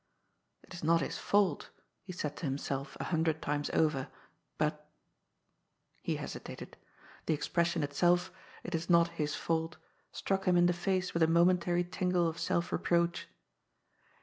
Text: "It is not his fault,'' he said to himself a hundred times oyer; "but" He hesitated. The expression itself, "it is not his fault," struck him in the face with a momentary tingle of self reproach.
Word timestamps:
"It 0.63 0.73
is 0.73 0.83
not 0.83 1.01
his 1.01 1.19
fault,'' 1.19 1.69
he 2.01 2.11
said 2.11 2.35
to 2.37 2.47
himself 2.47 2.97
a 2.99 3.03
hundred 3.03 3.39
times 3.39 3.69
oyer; 3.69 4.07
"but" 4.57 4.89
He 6.01 6.15
hesitated. 6.15 6.75
The 7.27 7.35
expression 7.35 7.83
itself, 7.83 8.31
"it 8.63 8.73
is 8.73 8.89
not 8.89 9.09
his 9.09 9.35
fault," 9.35 9.77
struck 10.11 10.45
him 10.45 10.57
in 10.57 10.65
the 10.65 10.73
face 10.73 11.13
with 11.13 11.21
a 11.21 11.27
momentary 11.27 11.83
tingle 11.83 12.27
of 12.27 12.39
self 12.39 12.71
reproach. 12.71 13.27